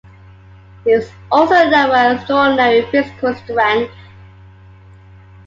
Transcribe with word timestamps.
He 0.83 0.95
was 0.95 1.11
also 1.31 1.53
known 1.53 1.89
for 1.91 2.15
extraordinary 2.17 2.89
physical 2.89 3.35
strength. 3.35 3.93